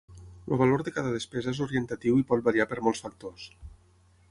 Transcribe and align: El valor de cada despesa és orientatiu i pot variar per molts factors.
El 0.53 0.59
valor 0.61 0.83
de 0.87 0.93
cada 0.95 1.11
despesa 1.17 1.51
és 1.53 1.61
orientatiu 1.67 2.17
i 2.23 2.27
pot 2.33 2.43
variar 2.49 2.69
per 2.73 2.83
molts 2.87 3.05
factors. 3.07 3.49